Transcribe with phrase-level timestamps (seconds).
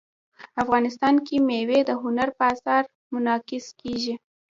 [0.63, 4.15] افغانستان کې مېوې د هنر په اثار کې منعکس کېږي.